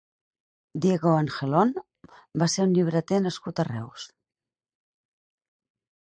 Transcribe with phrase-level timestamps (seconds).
[0.83, 1.73] Diego Angelón
[2.43, 4.07] va ser un llibreter nascut a Reus.